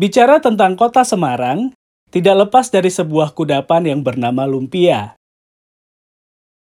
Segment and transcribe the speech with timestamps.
[0.00, 1.76] Bicara tentang kota Semarang,
[2.08, 5.12] tidak lepas dari sebuah kudapan yang bernama lumpia.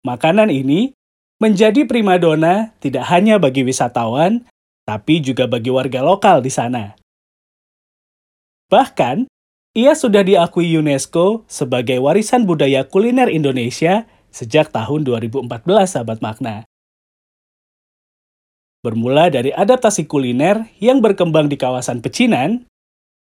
[0.09, 0.97] Makanan ini
[1.37, 4.49] menjadi primadona tidak hanya bagi wisatawan,
[4.89, 6.97] tapi juga bagi warga lokal di sana.
[8.73, 9.29] Bahkan,
[9.77, 15.45] ia sudah diakui UNESCO sebagai warisan budaya kuliner Indonesia sejak tahun 2014,
[15.93, 16.65] sahabat makna.
[18.81, 22.70] Bermula dari adaptasi kuliner yang berkembang di kawasan pecinan,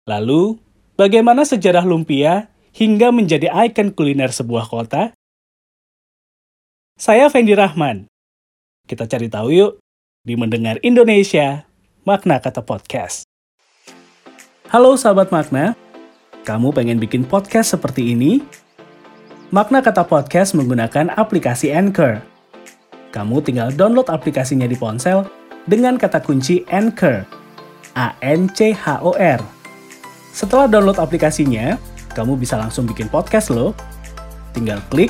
[0.06, 0.62] lalu
[0.94, 5.10] bagaimana sejarah lumpia hingga menjadi ikon kuliner sebuah kota?
[6.96, 8.06] Saya Fendi Rahman.
[8.86, 9.72] Kita cari tahu yuk
[10.22, 11.66] di Mendengar Indonesia,
[12.06, 13.26] Makna Kata Podcast.
[14.70, 15.74] Halo sahabat Makna,
[16.46, 18.40] kamu pengen bikin podcast seperti ini?
[19.50, 22.22] Makna Kata Podcast menggunakan aplikasi Anchor.
[23.10, 25.26] Kamu tinggal download aplikasinya di ponsel
[25.66, 27.26] dengan kata kunci Anchor.
[27.96, 29.55] A-N-C-H-O-R.
[30.36, 31.80] Setelah download aplikasinya,
[32.12, 33.72] kamu bisa langsung bikin podcast loh.
[34.52, 35.08] Tinggal klik,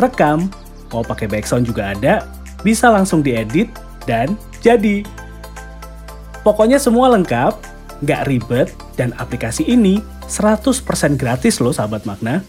[0.00, 0.48] rekam,
[0.88, 2.24] mau pakai background juga ada,
[2.64, 3.68] bisa langsung diedit,
[4.08, 5.04] dan jadi.
[6.40, 7.60] Pokoknya semua lengkap,
[8.08, 10.00] nggak ribet, dan aplikasi ini
[10.32, 10.80] 100%
[11.20, 12.40] gratis loh sahabat makna.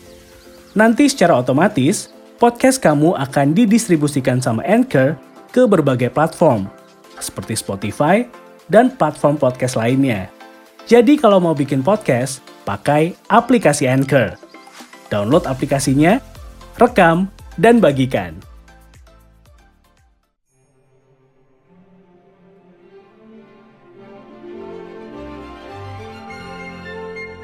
[0.72, 5.19] Nanti secara otomatis, podcast kamu akan didistribusikan sama Anchor
[5.52, 6.72] ke berbagai platform,
[7.19, 8.23] seperti Spotify
[8.72, 10.34] dan platform podcast lainnya.
[10.86, 14.38] Jadi kalau mau bikin podcast, pakai aplikasi Anchor.
[15.09, 16.22] Download aplikasinya,
[16.78, 18.38] rekam, dan bagikan.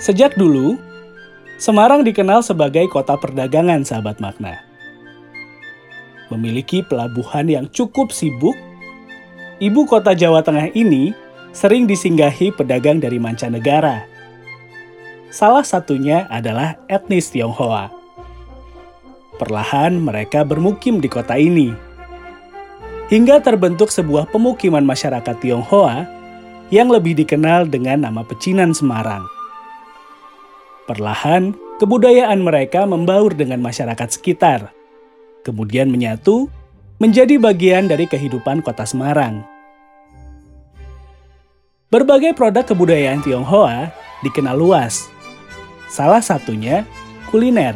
[0.01, 0.77] Sejak dulu,
[1.61, 4.65] Semarang dikenal sebagai kota perdagangan sahabat makna.
[6.33, 8.57] Memiliki pelabuhan yang cukup sibuk
[9.61, 11.13] ibu kota Jawa Tengah ini
[11.51, 14.07] sering disinggahi pedagang dari mancanegara.
[15.31, 17.91] Salah satunya adalah etnis Tionghoa.
[19.39, 21.71] Perlahan mereka bermukim di kota ini.
[23.07, 26.07] Hingga terbentuk sebuah pemukiman masyarakat Tionghoa
[26.71, 29.27] yang lebih dikenal dengan nama Pecinan Semarang.
[30.87, 31.51] Perlahan,
[31.83, 34.71] kebudayaan mereka membaur dengan masyarakat sekitar,
[35.43, 36.47] kemudian menyatu
[37.03, 39.50] menjadi bagian dari kehidupan kota Semarang.
[41.91, 43.91] Berbagai produk kebudayaan Tionghoa
[44.23, 45.11] dikenal luas.
[45.91, 46.87] Salah satunya
[47.27, 47.75] kuliner.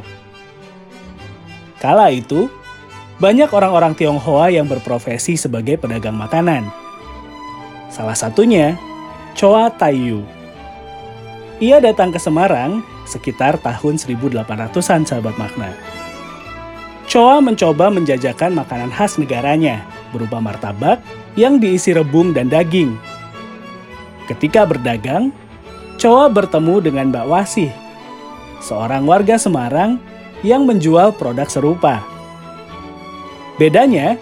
[1.83, 2.47] Kala itu,
[3.19, 6.63] banyak orang-orang Tionghoa yang berprofesi sebagai pedagang makanan.
[7.91, 8.79] Salah satunya
[9.35, 10.23] Choa Taiyu.
[11.59, 15.75] Ia datang ke Semarang sekitar tahun 1800-an sahabat makna.
[17.11, 19.83] Choa mencoba menjajakan makanan khas negaranya
[20.15, 21.03] berupa martabak
[21.35, 22.95] yang diisi rebung dan daging
[24.25, 25.29] Ketika berdagang,
[25.95, 27.71] Choa bertemu dengan Mbak Wasih,
[28.59, 29.95] seorang warga Semarang
[30.43, 32.03] yang menjual produk serupa.
[33.55, 34.19] Bedanya,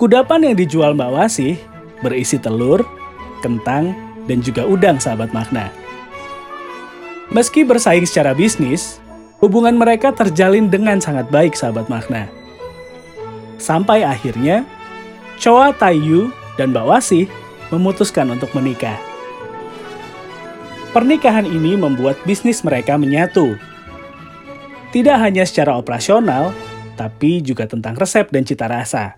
[0.00, 1.54] kudapan yang dijual Mbak Wasih
[2.00, 2.80] berisi telur,
[3.44, 3.92] kentang,
[4.24, 5.68] dan juga udang sahabat makna.
[7.28, 9.02] Meski bersaing secara bisnis,
[9.44, 12.30] hubungan mereka terjalin dengan sangat baik sahabat makna.
[13.60, 14.64] Sampai akhirnya,
[15.36, 17.26] Choa Taiyu dan Mbak Wasih
[17.68, 19.11] memutuskan untuk menikah.
[20.92, 23.56] Pernikahan ini membuat bisnis mereka menyatu.
[24.92, 26.52] Tidak hanya secara operasional,
[27.00, 29.16] tapi juga tentang resep dan cita rasa.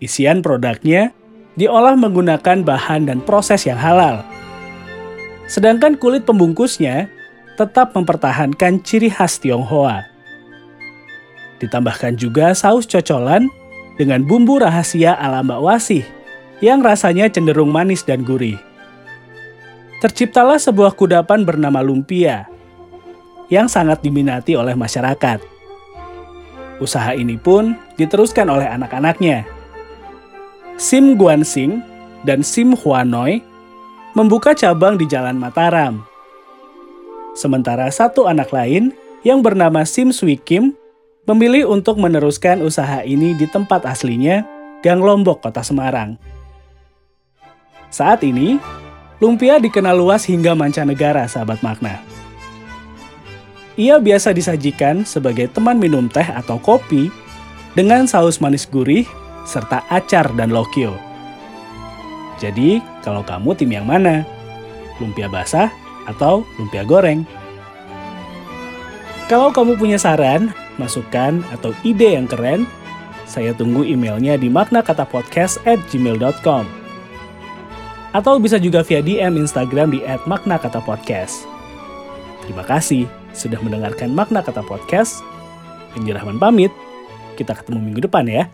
[0.00, 1.12] Isian produknya
[1.60, 4.24] diolah menggunakan bahan dan proses yang halal.
[5.44, 7.12] Sedangkan kulit pembungkusnya
[7.60, 10.08] tetap mempertahankan ciri khas Tionghoa.
[11.60, 13.52] Ditambahkan juga saus cocolan
[14.00, 16.04] dengan bumbu rahasia ala Mbak Wasih
[16.64, 18.56] yang rasanya cenderung manis dan gurih
[20.02, 22.50] terciptalah sebuah kudapan bernama lumpia
[23.46, 25.38] yang sangat diminati oleh masyarakat.
[26.82, 29.46] Usaha ini pun diteruskan oleh anak-anaknya.
[30.74, 31.78] Sim Guansing
[32.26, 33.38] dan Sim Huanoi
[34.18, 36.02] membuka cabang di Jalan Mataram.
[37.38, 38.90] Sementara satu anak lain
[39.22, 40.74] yang bernama Sim Sui Kim
[41.30, 44.42] memilih untuk meneruskan usaha ini di tempat aslinya,
[44.82, 46.18] Gang Lombok, Kota Semarang.
[47.94, 48.58] Saat ini,
[49.22, 52.02] Lumpia dikenal luas hingga mancanegara, sahabat makna.
[53.78, 57.06] Ia biasa disajikan sebagai teman minum teh atau kopi
[57.78, 59.06] dengan saus manis gurih
[59.46, 60.98] serta acar dan lokyo.
[62.42, 64.26] Jadi, kalau kamu tim yang mana?
[64.98, 65.70] Lumpia basah
[66.10, 67.22] atau lumpia goreng?
[69.30, 70.50] Kalau kamu punya saran,
[70.82, 72.66] masukan, atau ide yang keren,
[73.30, 76.81] saya tunggu emailnya di maknakatapodcast at gmail.com.
[78.12, 81.48] Atau bisa juga via DM Instagram di @makna_kata_podcast.
[82.44, 85.24] Terima kasih sudah mendengarkan Makna Kata Podcast.
[85.96, 86.72] Penjerahman pamit.
[87.38, 88.44] Kita ketemu minggu depan ya.